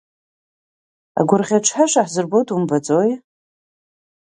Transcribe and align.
Агәырӷьаҿҳәаша 1.19 2.01
ҳзырбо 2.07 2.39
думбаӡои? 2.47 3.11